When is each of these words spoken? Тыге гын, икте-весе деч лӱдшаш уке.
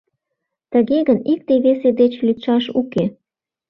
Тыге 0.71 0.99
гын, 1.07 1.19
икте-весе 1.33 1.89
деч 1.99 2.13
лӱдшаш 2.25 2.65
уке. 2.79 3.03